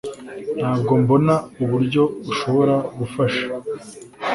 Ntabwo 0.59 0.91
mbona 1.01 1.35
uburyo 1.63 2.03
ushobora 2.31 2.75
gufasha 2.97 3.43